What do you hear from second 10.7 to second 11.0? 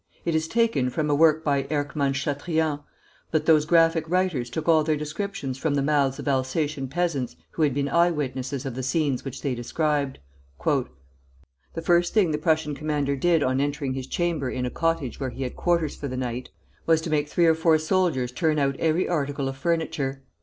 1: La Plébiscite.]